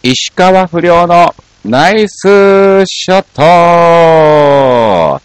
[0.00, 5.20] 石川不良のナイスショット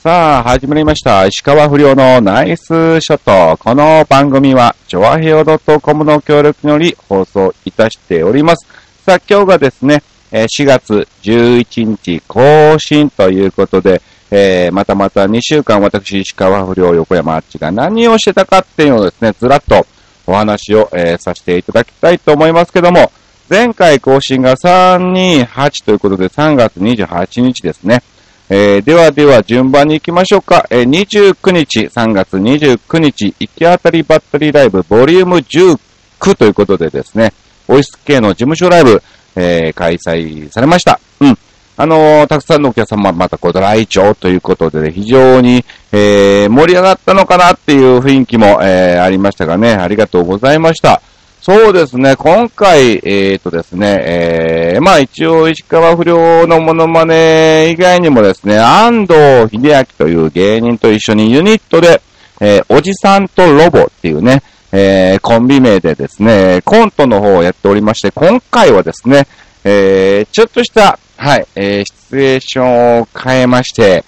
[0.00, 1.26] さあ、始まりました。
[1.26, 3.58] 石川不良のナイスショット。
[3.62, 8.66] この番組は、ジョアヘオ .com の協力により放送いたしております。
[9.04, 10.02] さあ、今日がですね、
[10.32, 14.00] 4月11日更新ということで、
[14.30, 19.86] えー、またまた2週間私、石川不良横山あっちが何をしてたかっていうのをですね、ずらっと
[20.26, 23.12] お話を、えー、させていただきたいと思いますけども、
[23.54, 28.02] 前回更新が328ということで3月28日ですね。
[28.50, 30.66] えー、ではでは順番に行きましょうか。
[30.70, 37.32] えー、29日、3月29日、行き当たりバッテリーライブボリューム19ということでですね、
[37.68, 39.00] オイス系の事務所ライブ、
[39.36, 40.98] えー、開催されました。
[41.20, 41.38] うん。
[41.76, 51.00] あのー、たくさんのお客様またご来場ということで、ね、非常に、えー、盛り上がったのかなっていう雰囲気も、えー、ありましたがね、ありがとうございました。
[51.44, 59.14] そうですね、今回、えっ、ー、とですね、えー、まあ一応石川不良のモノマネ以外にもですね、安藤
[59.50, 62.00] 秀明という芸人と一緒にユニットで、
[62.40, 69.26] えー、おじさんとロボっていうね、えー、コンビ名でですね、コントの方をやっておりまして、今回はですね、
[69.64, 74.06] えー、ちょっとした、はい、えー、シチュエーションを変えまして、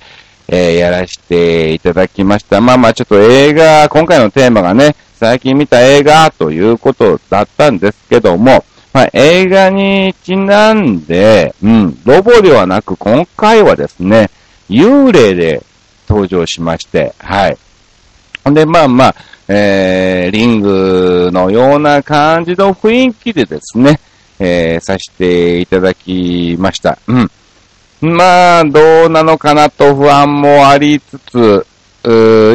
[0.48, 2.62] えー、やらせていただきました。
[2.62, 14.30] まあまあちょっと映画、今回のテーマがね、最近見た映画ということだったんですけども、まあ、映画にちなんで、うん、ロボではなく今回はですね、
[14.68, 15.62] 幽霊で
[16.08, 17.58] 登場しまして、はい。
[18.44, 19.14] ほんで、まあまあ、
[19.48, 24.00] えー、リングのような感じの雰囲気でですね、
[24.38, 26.98] えー、させていただきました。
[27.06, 27.30] うん。
[28.00, 31.66] まあ、どうなのかなと不安もありつつ、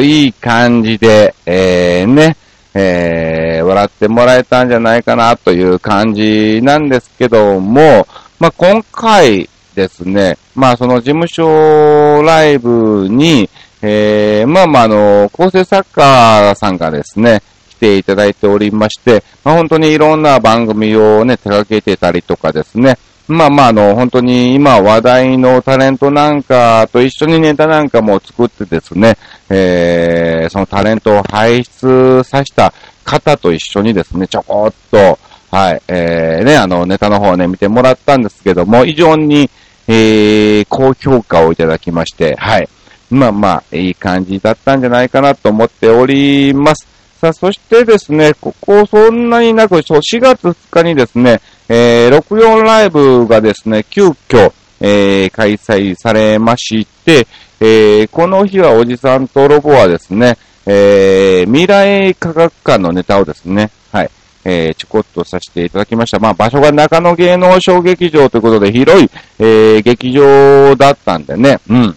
[0.02, 2.36] いい感じで、えー、ね、
[2.74, 8.06] えー、笑ってもらえたんじゃないかなという感じなんですけども、
[8.38, 13.48] まあ、今回ですね、まあ、その事務所ライブに、
[13.82, 22.96] えー、まあまあ、あの、構成作家さんがですね、来ていただいておりまして、まあ、本当にいろんな番組をね、手掛けてたりとかですね、
[23.32, 29.16] まあまあ、あの、本当に今話題のタレントなんかと一緒にネタなんかも作ってですね、
[29.48, 32.72] えー、そのタレントを輩出させた
[33.04, 35.18] 方と一緒にですね、ちょこっと、
[35.50, 39.48] はい、えー、ね、あの、ネタの方をね、見てもらったんですけども、非常に、
[39.88, 42.68] えー、高評価をいただきまして、はい。
[43.10, 46.91] まあまあ、いい感じだったんじゃないかなと思っております。
[47.22, 57.28] さあ、そしてですね、ここそんなになく、4月2日にですね、えー、64ライブがですね、急遽、えー、開催されまして、
[57.60, 64.10] えー、この日はおじさんとロボはですね、えー、未来科学館のネタをですね、はい、
[64.44, 66.18] えー、ちょこっとさせていただきました。
[66.18, 69.08] まあ、場所が中野芸能小劇場ということで広い、
[69.38, 71.96] えー、劇場だったんでね、うん。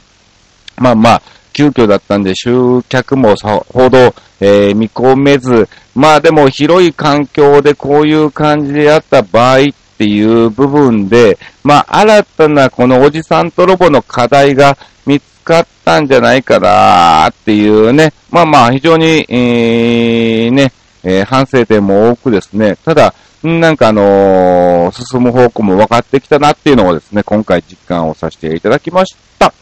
[0.78, 1.22] まあまあ、
[1.56, 9.64] 急遽だったんで集客もさほど、えー、見込めず、まあでも広い環境でこういう感じでやった場合っ
[9.98, 20.74] ていう部分で、まあ新たなこのおじさんとロボの課題が見つかったんじゃないかなっていうね、まあまあ非常に、えー、ね、
[21.04, 29.54] えー、反省点も多くですね、ただ、なんかあのー、進む方向も分かってきたなっていうのをですね、今回実感をさせていただきました。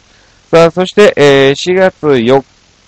[0.54, 2.44] さあ、そして、えー、4月4日、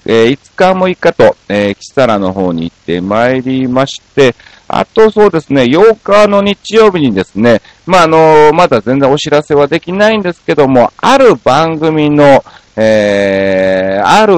[0.07, 4.37] えー、5日6日と、えー、キサラの方に行ってまいりまして、
[4.69, 12.45] あとそうですね、8日の日曜日にですね、まあ、あのー、まだ全然お知らせはできないんですけども、ある番組の、
[12.77, 14.37] えー、ある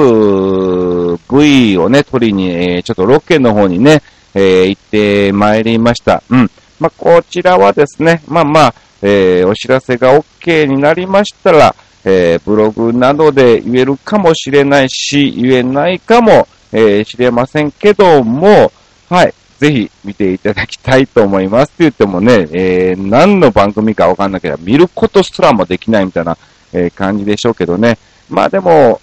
[1.28, 4.02] 部位をね、取りに、えー、ちょっとロケの方にね、
[4.32, 6.22] えー、行ってまいりました。
[6.30, 6.50] うん。
[6.80, 11.74] まあ、こちらはですね、まあまあ、えー、お知らせが OK になりましたら、
[12.04, 18.72] えー、ブログなどで言えるかもしれないし、言えないかも、えー、知れませんけども、
[19.09, 19.34] はい。
[19.59, 26.38] ぜひ見ていただきたいと思いますって言ってもね、えー、何の番組かわかんなければ見ることすらもできないみたいな、
[26.72, 27.99] えー、感じでしょうけどね。
[28.28, 29.00] まあでも、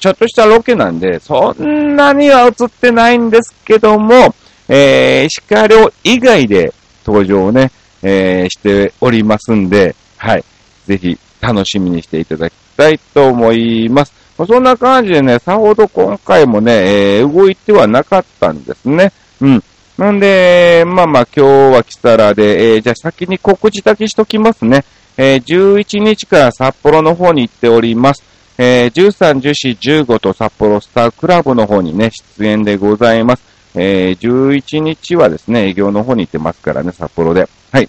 [0.00, 4.34] ちょっとしたロケなんで、そんなには映ってないんですけども、
[4.68, 6.72] えー、石川遼以外で
[7.06, 7.70] 登場をね、
[8.02, 10.44] えー、しておりますんで、はい。
[10.86, 14.12] ぜひ楽しみにしていただきたいと思います。
[14.46, 19.12] そんな感じでね、さほど今回もね、えー、動いてはなかったんですね。
[19.40, 19.64] うん。
[19.98, 24.84] なんで、まあまあ今日は来たらで、えー、じゃあ先に告知だけしときますね。
[25.18, 28.22] えー、11日から札幌の方に行っております。
[28.56, 33.42] えー、13、14、15と札幌スタークラブの方にね、出演でございます。
[33.74, 37.48] えー、11日はですね、営業の方に行ってますからね、札幌で。
[37.72, 37.88] はい。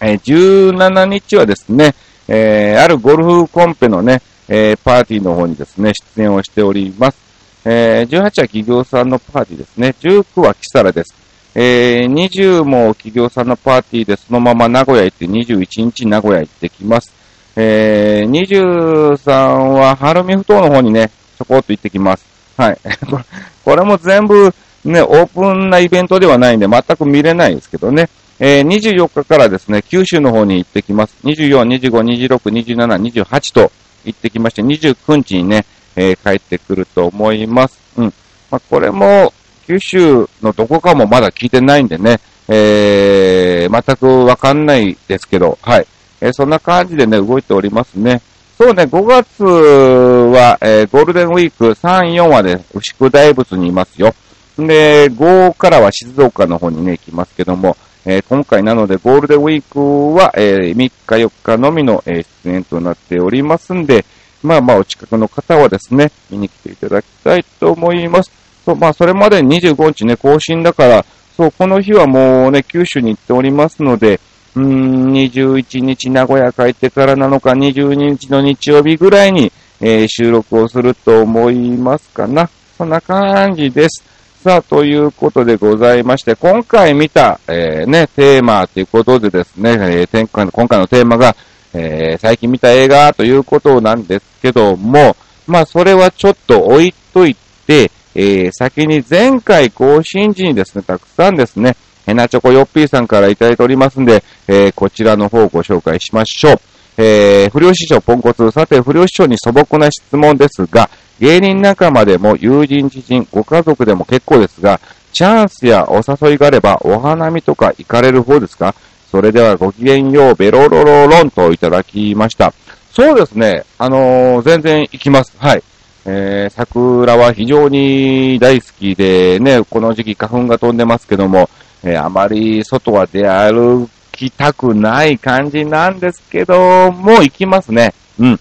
[0.00, 1.94] えー、17日はですね、
[2.34, 7.18] えー、あるゴルフコンペのね、えー、パーティーの方にですね、出演をしております。
[7.66, 9.94] えー、18は企業さんのパーティーですね。
[10.00, 11.14] 19はキサラです。
[11.54, 17.12] えー、20も企業さんのパーティーでそのまま名古屋行って21日名古屋行ってきます。
[17.54, 22.24] えー、23はハルミフトの方にね、ちょこっと行ってきます。
[22.56, 22.78] はい。
[23.62, 24.54] これも全部
[24.86, 28.08] ね、オープンなイベントではないんで全く見れないですけどね。
[28.44, 31.14] えー、24日からですね、九州の方に行ってきます。
[31.22, 33.70] 24、25、26、27、28と
[34.04, 37.78] 行ってきまして、29日にね、えー、帰ってくると思います。
[37.96, 38.04] うん。
[38.50, 39.32] まあ、これも、
[39.68, 42.18] 九州のどこかもまだ聞いてないんでね、
[42.48, 45.86] えー、全くわかんないですけど、はい。
[46.20, 48.22] えー、そんな感じでね、動いておりますね。
[48.58, 54.12] そうね、5月は、えー、ゴールデンウィーク3、4はね、牛久大仏にいますよ。
[54.58, 64.04] で、5からは静岡の方にね、行きますけども、えー、今回なのでゴールデンウィークは、えー、3日4日のみの、え、出演となっておりますんで、
[64.42, 68.32] まあまあお近くの方はですね、見に来ていただきたいと思います。
[68.64, 71.04] そ、まあそれまで25日ね、更新だから、
[71.36, 74.20] そう、この日はもうね、九州に行っておりますので、
[74.54, 82.50] うん、21日名古屋帰ってからなのか、22日の日曜日ぐらいに、えー、収録をすると思いますかな。
[82.76, 84.11] そんな感じです。
[84.42, 91.36] さあ、ということでございまして、今回見た、えー、ね、テーマということでですね、えー、今回のテーマが、
[91.72, 95.14] えー、最近見た映画ということなんですけども、
[95.46, 97.36] まあ、それはちょっと置いとい
[97.68, 106.56] て、えー、先に前回更新時にですね、たくさんですね、ヘナチョコヨッピーさんからいただいておりますんで、えー、こちらの方をご紹介しましょう。
[106.96, 108.50] えー、不良師匠ポンコツ。
[108.50, 110.90] さて、不良師匠に素朴な質問ですが、
[111.20, 114.80] 芸人仲間でも友人知人、ご家族でも結構ですが、
[115.12, 118.74] チャンスやお誘いがあればお花見とか行かれる方ですか？
[119.10, 122.54] それではごきげんよう、ベロロロロンといただきました。
[122.92, 123.64] そうですね。
[123.78, 125.34] あのー、全然行きます。
[125.38, 125.62] はい。
[126.04, 131.48] えー、桜は非常に大好きでね、この時期花粉が飛んでますけども、
[131.84, 137.94] えー、あまり外は出歩きたくない感じなんですけども、行きますね。
[138.18, 138.40] うん。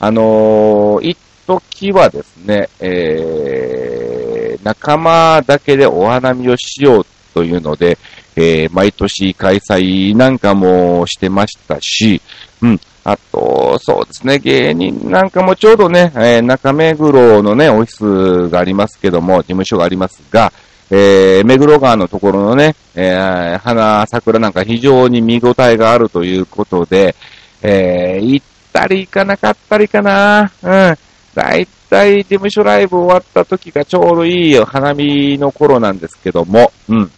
[0.00, 7.98] あのー、行っ時はですね、えー、仲間だけでお花見をしようというので、
[8.36, 12.20] えー、毎年開催なんかもしてましたし、
[12.62, 12.80] うん。
[13.04, 20.52] あと、そうですね、芸人なんかもちょうどね、えー、中目黒のね、オフィスがありますけども、事務所がありますが、
[20.90, 27.14] えー、目黒川のところのね、えー、花、桜なんか非常に見応えがあるということで、
[27.62, 30.98] えー、行ったり行かなかったりかな、うん。
[31.34, 37.10] だいたい事務所ライブ終わった時がちょうどいい花見の頃なんですけども、うん。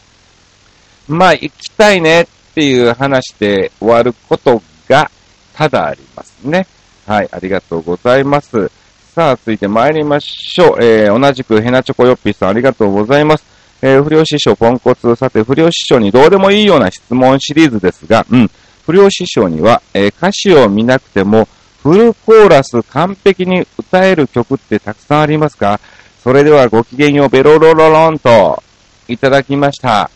[1.09, 5.11] まあ、行きたいねっていう話で終わることが
[5.55, 6.67] ただありますね。
[7.07, 8.71] はい、ありがとうございます。
[9.15, 10.85] さあ、続いて参りましょう。
[10.85, 13.45] えー、同じくヘナチョコヨッピーさんありがとうございます。
[13.81, 15.15] えー、不良師匠ポンコツ。
[15.17, 18.51] さて、不良師匠にどうでもいいような質問シリーズですが、うん。
[18.85, 21.49] 不良師匠には、えー、歌詞を見なくても、
[21.87, 25.79] フルコーラス完璧に歌える曲ってたくさんありますか？
[26.21, 28.61] それではごきげんようベロロロロンと
[29.06, 30.11] いただきました。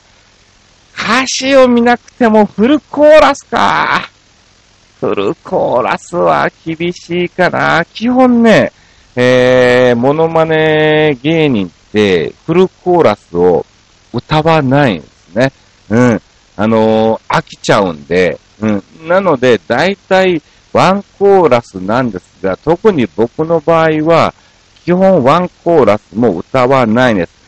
[0.93, 4.11] 歌詞を見なくてもフルコーラスか。
[4.99, 7.85] フルコーラスは厳しいかな。
[7.85, 8.73] 基本ね、
[9.15, 13.65] えー、モノマネ芸人ってフルコーラスを
[14.13, 15.53] 歌わないんですね。
[15.89, 16.23] うん。
[16.57, 18.83] あのー、飽きちゃうんで、うん。
[19.07, 24.35] なので、大体、ワンコーラスなんですが、特に僕の場合は、
[24.85, 27.41] 基本ワンコーラスも歌わないんです。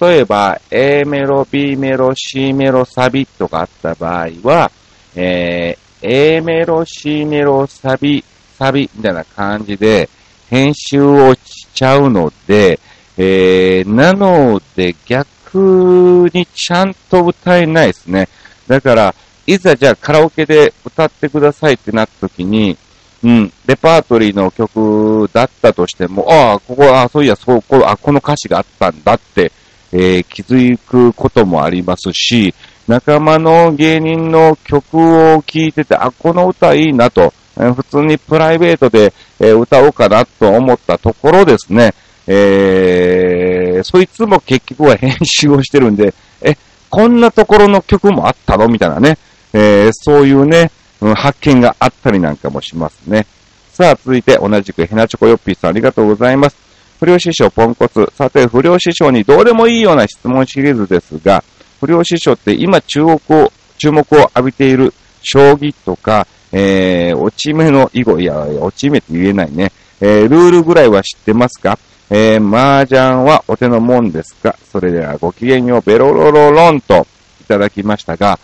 [0.00, 4.70] 例えば、A メロ、B メロ、C メロ、サビとかあった場合は、
[5.14, 8.24] えー、A メロ、C メロ、サビ、
[8.58, 10.08] サビみたいな感じで
[10.48, 12.80] 編集をしちゃうので、
[13.16, 18.28] えー、なので逆にちゃんと歌えないですね。
[18.66, 19.14] だから、
[19.46, 22.76] いざじゃあカラオケで歌ってくださいってなった時に、
[23.22, 29.52] うん、レパートリーの曲だったとしても、ああ、ここ、ああそういや、そう、こあ、この歌詞があったんだって、
[29.92, 32.54] えー、気づくこともありますし、
[32.86, 34.98] 仲間の芸人の曲
[35.34, 41.94] を聴いてて、あ、この歌いいなと、えー、普通にプライベートで、えー、歌おうかなと思ったところですね、
[42.26, 46.12] えー、そいつも結局は編集をしてるんで、
[46.42, 46.56] え、
[46.90, 48.68] こんなところの曲もあったの？
[48.68, 49.18] みたいなね。
[49.58, 50.70] えー、そういうね、
[51.14, 53.26] 発見があったりなんかもしますね。
[53.72, 56.56] さあ、続いて同じくヘナチョコヨッピーさんありがとうございます。
[57.00, 58.12] 不良師匠ポンコツ。
[58.14, 61.42] さて、不良師匠にどうでもいいような質問シリーズですが、
[61.80, 69.72] 不良師匠って今注目を、注目を浴びている将棋とか、えー、落ち目の囲碁、いや、落ち目って言えないね。
[70.00, 71.78] えー、ルールぐらいは知ってますか？
[72.08, 74.56] えー、麻雀はお手のもんですか？
[74.70, 77.06] それではごきげんよう、ベロロロロンと
[77.40, 78.38] いただきましたが、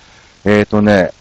[0.45, 1.13] えっ、ー、とね、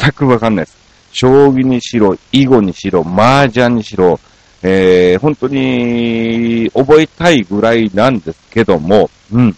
[0.00, 0.78] 全くわかんないです。
[1.12, 4.20] 将棋にしろ、囲碁にしろ、麻雀にしろ、
[4.62, 9.56] えー、本当に覚えたいぐらいなんですけども、うん。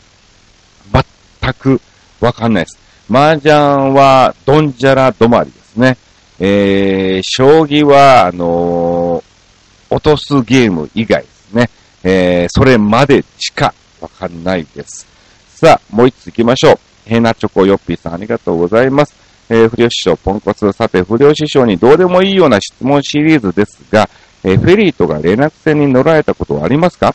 [0.93, 1.81] 全く
[2.21, 2.79] わかんないです。
[3.11, 5.97] 麻雀はドンジャラ止まりですね。
[6.39, 11.71] えー、将棋は、あのー、落とすゲーム以外ですね。
[12.03, 15.07] えー、それまでしかわかんないです。
[15.57, 16.89] さあ、もう一つ行きましょう。
[17.11, 19.12] ヘナチョコヨッピーさんありがとうございます。
[19.49, 20.71] えー、不良師匠、ポンコツ。
[20.71, 24.09] さて、不良師匠にどうでもいいような質問シリーズですが、
[24.45, 27.12] えー、フェリーとか連絡船に乗られたことはありますか？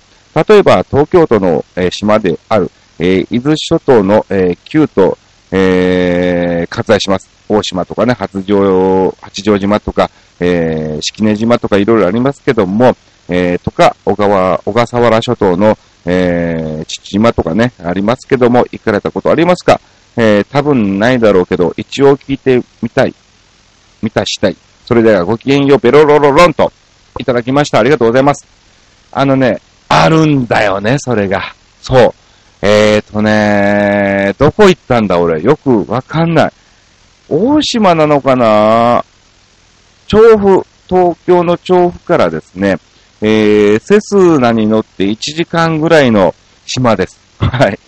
[0.50, 5.18] 例えば、東京都の、えー、島である、え、伊豆諸島の、えー、旧都、
[5.52, 7.30] えー、割愛します。
[7.48, 10.12] 大島とかね、八丈、八丈島とか、
[10.42, 12.98] え、式根島とかいろいろありますけども、
[13.30, 19.82] えー、とか、小川、小笠原諸島の、えー、父島とかね、ありますけども、行かれたことありますか？
[20.18, 23.14] えー、多分ないだろうけど、一応聞いてみたい。
[24.02, 24.58] 見たしたい。
[24.86, 26.72] それではごきげんよう、ベロロロロンと、
[27.20, 27.80] いただきました。
[27.80, 28.46] ありがとうございます。
[29.12, 29.60] あのね、
[29.90, 31.42] あるんだよね、それが。
[31.82, 32.14] そう。
[32.62, 35.42] えーとね、どこ行ったんだ俺？
[35.42, 36.52] よくわかんない。
[37.28, 39.04] 大島なのかな？
[40.08, 42.78] 調布、東京の調布からですね、
[43.28, 47.20] えー、セスナに乗って1時間ぐらいの島です。
[47.42, 47.80] はい。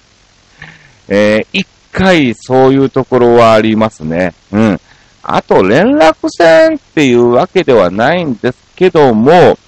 [1.07, 4.33] えー、一回そういうところはありますね。
[4.51, 4.81] うん。
[5.21, 9.59] あと、連絡船っていうわけではないんですけども、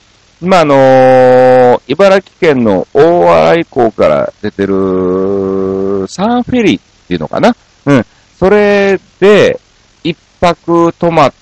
[0.41, 8.05] 今あのー、茨城県の大洗港から出てるサンフェリーっていうのかなうん。
[8.39, 9.59] それで、
[10.03, 11.33] 一泊泊まっ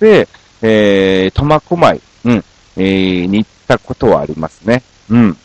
[0.00, 0.26] て、
[0.60, 2.44] えー、苫小牧、うん、
[2.76, 3.26] えー、
[3.66, 4.82] たことはありますね。
[5.10, 5.36] うん。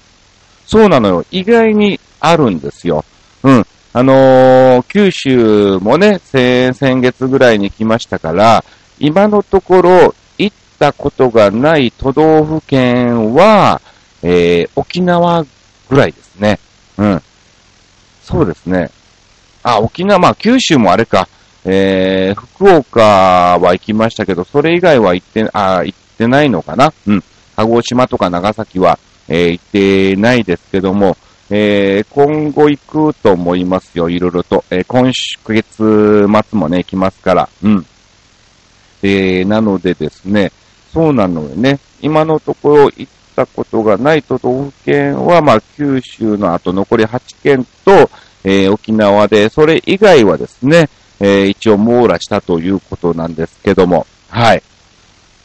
[0.65, 1.25] そうなのよ。
[1.31, 3.03] 意外にあるんですよ。
[3.43, 3.67] うん。
[3.93, 8.63] あのー、九州もね、先月ぐらいに来ましたから、
[8.99, 13.81] 今のところ行ったことがない都道府県は、
[14.23, 15.45] えー、沖縄
[15.89, 16.59] ぐらいですね。
[16.97, 17.21] うん。
[18.23, 18.91] そうですね。
[19.63, 21.27] あ、沖縄、まあ九州もあれか。
[21.63, 23.01] えー、福岡
[23.59, 27.23] は行きましたけど、それ以外は行って、あ、行ってないのかなうん。
[27.65, 31.17] 鹿児島とか長崎は、えー、行ってないですけども、
[31.49, 34.63] えー、今後行くと思いますよ、いろいろと。
[34.69, 37.49] えー、今月末もね、行きますから。
[37.63, 37.85] うん。
[39.03, 40.51] えー、なのでですね、
[40.93, 41.79] そうなのよね。
[42.01, 48.09] 今のところ行ったことがない都道府県は、まあ、九州の後残り8県と、
[48.43, 50.89] えー、沖縄で、それ以外はですね、
[51.19, 54.63] えー、一応網羅したということなんですけども、はい。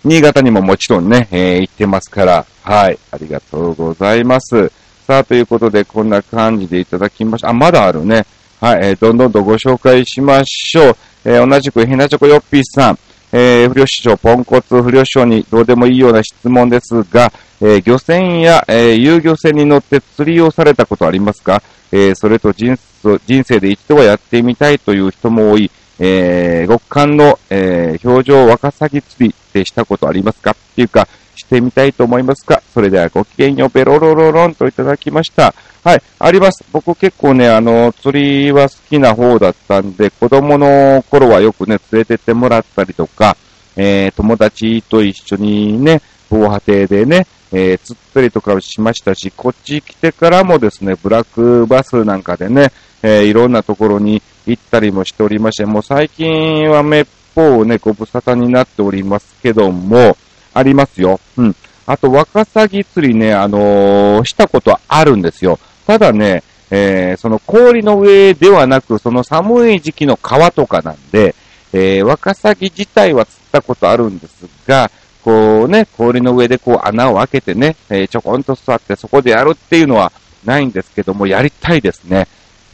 [0.06, 2.98] 新潟にももちろんね、えー、行ってますから、はい。
[3.10, 4.70] ありがとうございます。
[5.04, 7.50] さあ、ということで、こんな感じでいただきました。
[7.50, 8.24] あ、まだあるね。
[8.60, 10.96] はい、えー、どんどんとご紹介しましょう。
[11.24, 12.98] えー、同じく、ひなちょこよっぴーさん。
[13.32, 21.60] えー、不良師匠、ポンコツ不良師匠にどうでもいいような質問ですが、えー、漁船や、えー、遊漁船に乗って釣りをされたことありますか？
[21.90, 22.78] えー、それと人
[23.26, 30.50] 人生で一度はやってみたいという人も多い、えー、極寒の、えー、表情ワカサギ釣りってしたことありますか？
[30.50, 32.62] っていうか、してみたいと思いますか？
[32.72, 35.54] それではごきげんよう、ベロロロロンといただきました。
[35.84, 36.64] はい、あります。
[36.72, 43.36] 僕結構ね、あの、釣りは好きな方だったんで、子供の頃はよくね、連れてってもらったりとか、
[43.76, 52.72] えー、友達と一緒にね、防波堤でね、えー、釣ったりとかしましたし、こっち来てからもですね、ブラックバスなんかでね、
[53.02, 60.16] えー、いろんなところに行ったりもしておりまして、もう最近はめっぽうね、ご無沙汰になっておりますけども、
[60.54, 61.20] ありますよ。
[61.36, 61.56] うん。
[61.86, 65.58] あと、ワカサギ釣りね、あのー、したことはあるんですよ。
[65.86, 71.34] ただね、えー、その氷の上ではなく、その寒い時期の川とかなんで、
[71.72, 74.90] えー、ワカサギ自体は釣ったことあるんですが、
[75.22, 80.12] こうね、氷の上でこう穴を開けてね、えー、ちょこんと座ってそこでやるっていうのは
[80.44, 82.28] ないんですけども、やりたいですね。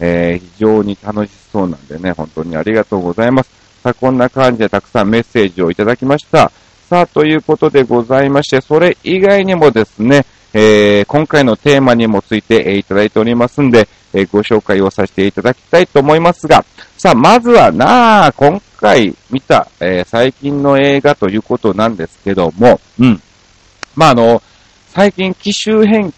[0.04, 3.50] えー、非常に楽しそうなんでね、本当にありがとうございます。
[3.84, 6.50] さあ、こんな感じでたくさんメッセージをいただきました。
[6.90, 16.64] さあ、ということでございまして、それ以外にもですね、えー、今回のテーマにもついて、えー、いただいておりますんで、えー、ご紹介をさせていただきたいと思いますが、
[16.98, 23.22] さあ、まずはなあ、今回見た、えー、最近の映画ということなんですけども、うん。
[23.94, 24.42] まあ、あの、
[24.88, 26.12] 最近機種変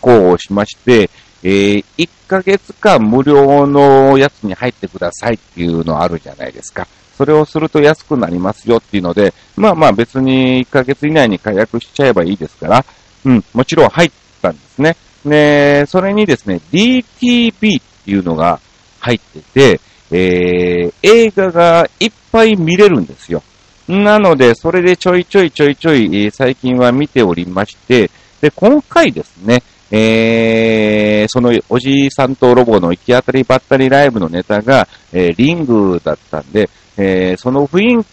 [0.00, 1.08] 更をしまして、
[1.42, 6.86] えー、1ヶ月間無料のやつに入ってくださいっていうのあるじゃないですか。
[7.16, 12.84] それをすると安くなりますよっていうので、まあまあ別に1ヶ月以内に解約しちゃえばいいですから、
[13.24, 14.96] うん、もちろん入ったんですね。
[15.24, 18.58] で、それにですね、DTV っていうのが
[19.00, 19.80] 入ってて、
[20.10, 23.42] えー、映画がいっぱい見れるんですよ。
[23.86, 38.04] なので、それでちょいちょいちょいちょい、最近は見ておりまして、で、今回ですね、えー、そのおじいさんとロボの行き当たりばったりライブのネタが、えー、リングだったんで、えー、その雰囲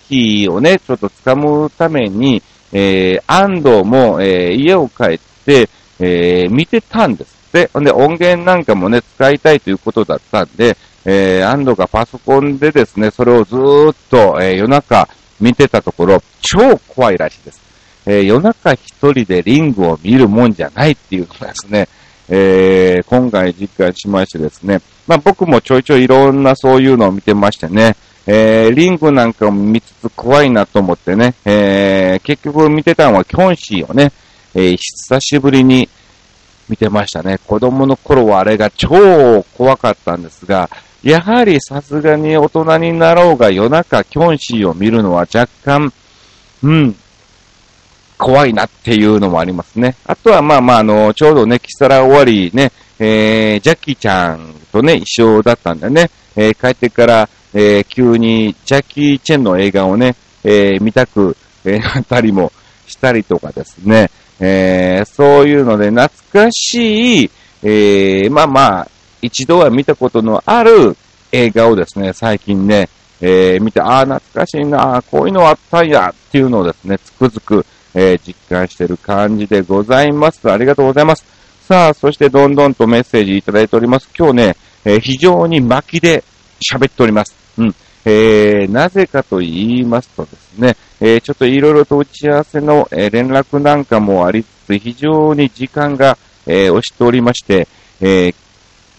[0.46, 2.41] 気をね、ちょっと掴むために、
[2.72, 5.69] えー、安藤も、えー、家を帰って、
[6.00, 7.69] えー、見てたんですって。
[7.79, 15.07] で、音源なんかもね、使いたいということだったんで、えー、安藤がパソコンでですね、それをずーっと、えー、夜中
[15.39, 17.66] 見てたところ、超怖いらしいです。
[18.09, 21.89] えー、夜中一人でリングを見るもんじゃないっていうのがですね、
[22.29, 34.13] えー、今回実感しましてですね、まあ僕もちょいちょいいろんなそういうのを見てましてね、えー、リングなんかも見つつ怖いなと思ってね、えー、結局見てたのはキョンシーをね、
[34.55, 35.89] えー、久しぶりに
[36.69, 37.39] 見てましたね。
[37.45, 40.69] 子供の頃はあれが超怖かったんですが、
[41.03, 45.93] やはりさすがに大人になろうが夜中キョンシーを見るのは若干、
[46.63, 46.95] うん、
[48.17, 49.95] 怖いなっていうのもありますね。
[50.05, 56.09] あとは、まあまあ、あの、ちょうどね、キサラ終わりね、えー、ジャッキーちゃんとね、一緒だったんだよね。
[56.36, 62.51] えー、帰ってから、えー、急にジャッキー・チェンの映画をね、えー、見たく、えー、な ったりも
[62.86, 64.09] したりとかですね。
[64.39, 67.31] えー、そういうので懐かしい、
[67.63, 68.88] えー、まあまあ、
[69.21, 70.95] 一度は見たことのある
[71.31, 80.50] 映画をですね、最近ね、えー、見て、ああ、懐かしいな、こういうのあったんや、っていうのをですね、つくづく、えー、実感してる感じでございます。
[80.51, 81.25] ありがとうございます。
[81.67, 84.10] さあ、そしてどんどんとメッセージいただいております。
[84.17, 86.24] 今日ね、えー、非常に巻きで
[86.62, 87.36] 喋っております。
[87.58, 87.75] うん。
[88.06, 97.67] えー、なぜかと言いますとですね、えー、ちょっといろいろと打ち合わせの、えー、連絡なんかもありつつ、非常に時間が、えー、押しておりまして、
[98.00, 98.34] え、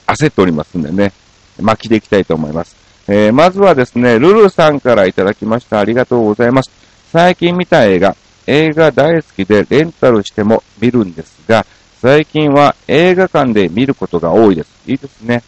[0.06, 1.12] 焦っておりますんでね、
[1.58, 2.76] 巻きでいきたいと思います。
[3.08, 5.80] え、まずはですね、ルルさんからいただきました。
[5.80, 6.70] ありがとうございます。
[7.10, 8.14] 最近見た映画、
[8.48, 11.66] 映画大好きでレンタルしても見るんですが、
[12.00, 14.70] 最近は映画館で見ることが多いです。
[14.86, 15.42] いいですね。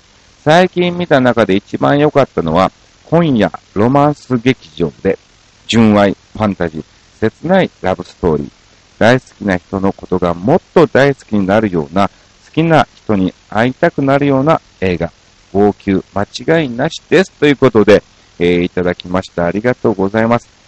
[0.45, 2.71] 最近見た中で一番良かったのは、
[3.09, 5.19] 今夜ロマンス劇場で、
[5.67, 6.85] 純愛、ファンタジー、
[7.21, 8.51] 切ないラブストーリー、
[8.99, 15.11] 大好きな人のことがもっと大好きになるような、好きな人に会いたくなるような映画、
[15.55, 17.33] 号泣間違いなしです。
[17.33, 18.03] ということで、
[18.39, 19.47] えー、いただきました。
[19.47, 20.60] ありがとうございます。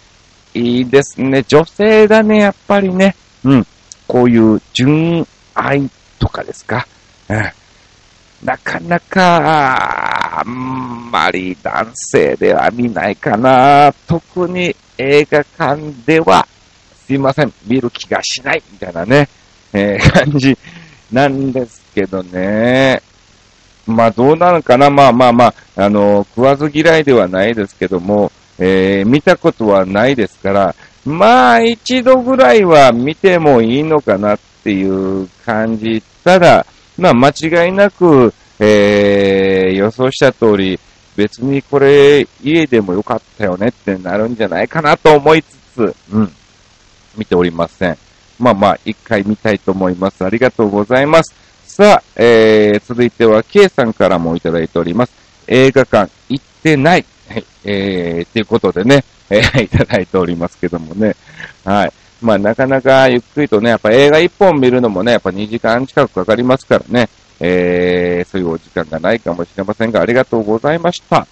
[0.53, 1.43] いいですね。
[1.47, 3.15] 女性だね、やっぱりね。
[3.43, 3.67] うん。
[4.07, 5.89] こういう純愛
[6.19, 6.87] とかですか。
[7.29, 7.51] うん。
[8.43, 13.93] なかなか、あんまり男性では見ないかな。
[14.07, 16.47] 特に映画館では、
[17.05, 19.29] すいません、見る気がしない、みたいなね、
[19.71, 20.57] えー、感じ
[21.11, 23.01] なんですけどね。
[23.85, 24.89] まあどうなのかな。
[24.89, 36.01] まあまあまあ、あの、食わず嫌いではないですけども、えー、見たことはないですから、まあ一度ぐらいは見てもいいのかなっていう感じ。
[36.23, 36.65] ただ、
[36.97, 40.79] まあ間違いなく、えー、予想した通り、
[41.15, 46.31] 別にこれ家でもよかったよねってなるんじゃないかなと思いつつ、うん、
[47.17, 47.97] 見ておりません。
[48.39, 50.23] まあまあ、一回見たいと思います。
[50.25, 51.33] ありがとうございます。
[51.65, 55.13] さあ、えー、続いては K さんからもいただいております。
[55.47, 57.05] 映画館行ってない。
[57.29, 61.15] はい、えー、ということでね、えー、 いただいておりますけどもね。
[61.63, 61.93] はい。
[62.21, 67.09] まあ、なかなかゆっくりとね、やっぱ映画一本見るのもね、やっぱ2時間近くかかりますからね、
[67.39, 71.27] えー、そういうお時間がないかもしれませんが、ありがとうございました。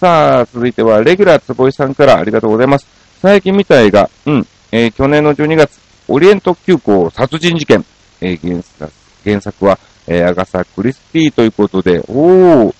[0.00, 2.86] さあ、続いては、レギュラーつぼいさんからありがとうございます。
[3.20, 7.84] 最近見た映画、うん、えー、去年の12月、オリエント急行殺人事件、
[8.22, 8.92] えー、原作
[9.24, 12.74] 原作は、えー、アガサ・クリスティということで、おー、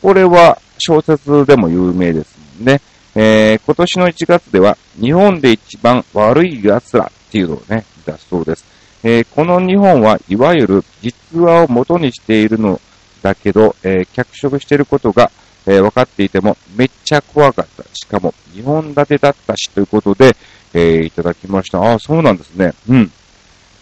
[0.00, 2.80] これは小説でも有名ですもんね。
[3.14, 8.64] えー、今年の1月では、日本で一番悪い奴らっていうのをね、出すそうです。
[9.02, 12.80] えー、この日本はいわゆる実話を元にしているの
[13.22, 15.30] だけど、えー、脚色していることが、
[15.66, 17.84] えー、分かっていてもめっちゃ怖かった。
[17.94, 20.36] しかも2本立てだったしということで、
[20.72, 21.80] えいただきました。
[21.80, 22.72] ああ、そうなんですね。
[22.88, 23.10] うん。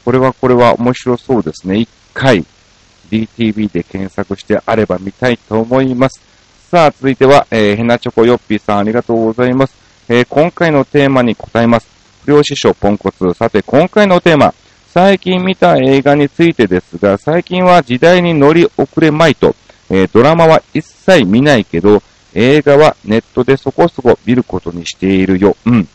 [0.05, 1.79] これはこれは面白そうですね。
[1.79, 2.45] 一回
[3.11, 6.21] DTV で検索してあれば見たいと思います。
[6.71, 9.75] さあ、続いては、えー、ヘナチョコヨッピーさんありがとうございます。
[10.07, 11.89] えー、今回のテーマに答えます。
[12.27, 13.25] 不良師匠ポンコツ。
[13.33, 14.53] さて、今回のテーマ、
[14.89, 19.57] 最近見た映画についてですが、最近は時代に乗り遅れまいと、
[19.89, 22.03] えー、ドラマは一切見ないけど、
[22.35, 25.57] 映画はネットでそこそこ見ることにしているよ。
[25.65, 25.89] うん。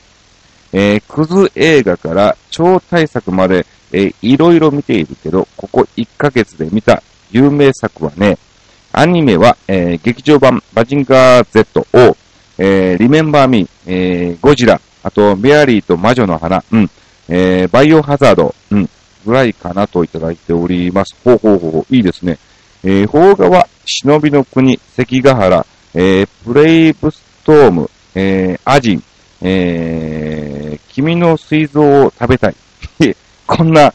[0.72, 8.40] えー、クズ映画から超大作まで、えー、いろいろ見ているけど、ここ1ヶ月で見た有名作はね、
[8.96, 12.16] アニメは、えー、劇場版バジンガー Z を、
[12.60, 16.90] えー、リメンバーミー、えー、ゴジラ、あと、メアリーと魔女の花、うん、
[17.28, 18.88] えー、バイオハザード、うん、
[19.26, 21.16] ぐらいかなといただいております。
[21.24, 22.38] ほうほうほう、いいですね。
[22.84, 29.04] えー、邦画は、忍びの国、関ヶ原、えー、プレイブストーム、えー、アジン、
[29.42, 32.56] えー、君の水蔵を食べたい。
[33.48, 33.92] こんな、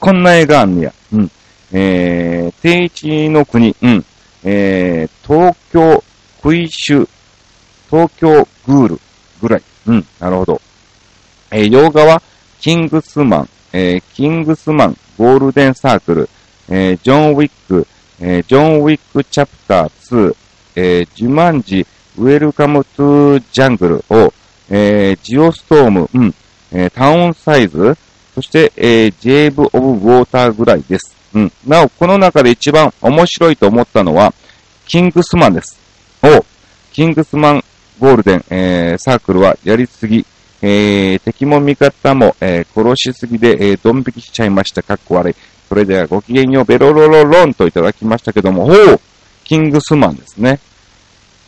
[0.00, 0.92] こんな映画あんねや。
[1.12, 1.30] うん。
[1.70, 4.04] えー、定一の国、うん。
[4.50, 6.02] えー、東京
[6.42, 7.08] クイッシュ、
[7.90, 9.00] 東京グール
[9.42, 9.62] ぐらい。
[9.86, 10.62] うん、なるほど。
[11.50, 12.22] えー、洋画は、
[12.58, 16.30] キングスマン、えー、キングスマン、ゴールデンサークル、
[16.70, 17.86] えー、ジョン・ウィック、
[18.20, 20.36] えー、ジョン・ウィックチャプター2、
[20.76, 24.32] えー、ジュマンジ、ウェルカムトゥジャングルを、
[24.70, 26.34] えー、ジオストーム、うん、
[26.72, 27.98] えー、タウンサイズ、
[28.34, 31.17] そして、えー、ジェイブ・オブ・ウォーターぐらいです。
[31.34, 31.52] うん。
[31.66, 34.32] なお、この中で一番面白いと思ったのは、
[34.86, 35.78] キングスマンです。
[36.22, 36.44] お
[36.92, 37.64] キングスマン
[37.98, 40.24] ゴールデン、えー、サークルはやりすぎ、
[40.62, 44.82] えー、敵も味方も、えー、殺しすぎで、えー、ドン引きしちゃいました。
[44.82, 45.34] かっこ悪い。
[45.68, 49.00] それではごきげんよう、ベロロロロンといただきましたけども、おう
[49.44, 50.60] キングスマンですね。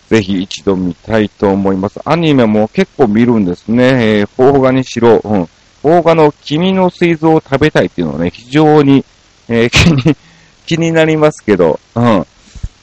[0.08, 2.00] ぜひ一度見たいと思います。
[2.04, 4.18] アニメも結構見るんですね。
[4.18, 5.48] えー、邦画にしろ、うん。
[5.82, 9.04] 邦画の君の水蔵を食べたいっていうのはね、非常に、
[9.50, 10.16] えー、気に、
[10.64, 12.26] 気になりますけど、うん。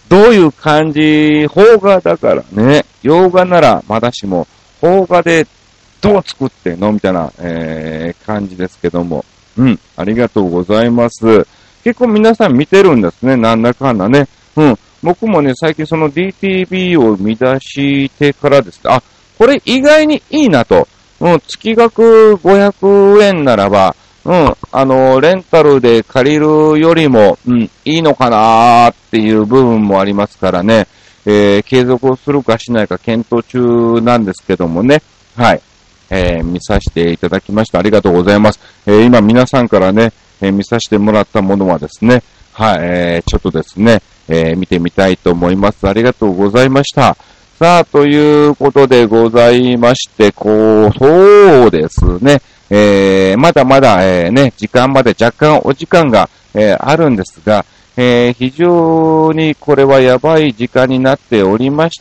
[0.10, 4.48] どういう感じ、邦画だからね、洋画ならまだしも、
[4.80, 5.48] 邦画で
[6.02, 6.92] どう作ってんの？
[6.92, 9.26] みたいな、えー、感じですけども。
[9.58, 11.48] うん、ありがとうございます。
[11.84, 14.28] 結構皆さん見てるんですね、なんだかんだね。
[14.56, 14.80] うん。
[15.02, 19.02] 僕もね、最近その DTV を見出してからです、あ、
[19.38, 20.88] これ意外にいいなと。
[21.20, 23.96] うん、月額500円ならば、
[24.28, 26.46] うん、あの、レンタルで借りる
[26.78, 30.86] よりも、うん、いいのかなーっていう部分もありますからね、
[31.26, 35.02] えー、継続をするかしないか検討中なんですけどもね、
[35.38, 35.62] はい、
[36.10, 37.80] えー、見させていただきました。
[37.80, 38.60] ありがとうございます。
[38.86, 40.12] えー、今皆さんからね、
[40.42, 45.88] え見させてもらったものはですね、はい、えちょっとですね、え見てみたいと思います。
[45.88, 47.16] ありがとうございました。
[47.58, 52.42] さあ、ということでございまして、こう、そうですね。
[52.70, 57.66] えー、まだまだ、えー、ね、時間まで若干お時間が、えー、あるんですが、
[58.00, 62.00] え非常にこれはやばい時間になっておりまし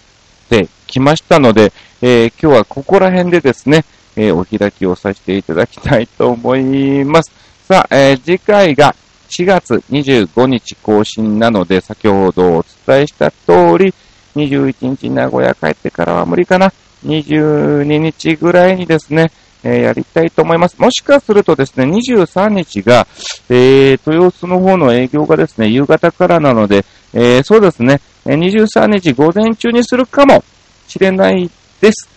[0.50, 7.32] て、きましたので、え今日はここら辺でですね、えお開きをさせていただきたいと思います。
[7.66, 8.94] さあ、え次回が
[9.28, 13.94] 4月25日更新なので、先ほどお伝えした通り、
[14.36, 16.72] 21日名古屋帰ってからは無理かな。
[17.04, 19.30] 22日ぐらいにですね、
[19.66, 20.78] え、やりたいと思います。
[20.78, 23.06] もしかするとですね、23日が、
[23.48, 30.44] えー、豊洲の方の営業がですね、夕方からなので、え、そうですね、23日午前中にするかも
[30.86, 31.50] しれない
[31.80, 32.08] です。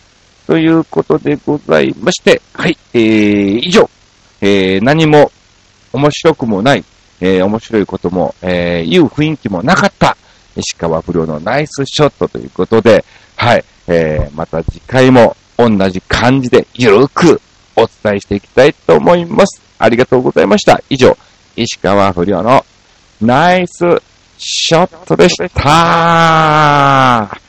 [0.46, 3.90] ということでございまして、はい、えー、以上、
[4.42, 5.32] えー、何も
[5.94, 6.84] 面白くもない、
[7.22, 10.18] えー、面白いことも、えー、いう雰囲気もなかった、
[10.56, 13.04] 石川不良のナイスショットということで、
[13.36, 17.42] はい、えー、また次回も同じ感じでゆるく
[17.76, 19.62] お伝えしていきたいと思います。
[19.78, 20.82] ありがとうございました。
[20.90, 21.18] 以上、
[21.58, 22.66] 石川不良の
[23.22, 23.80] ナイス
[24.38, 27.49] ショットでした。